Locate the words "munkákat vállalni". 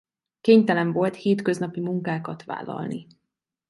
1.79-3.07